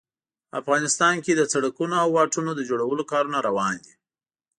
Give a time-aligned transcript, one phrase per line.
[0.59, 3.93] افغانستان کې د سړکونو او واټونو د جوړولو کارونه روان دي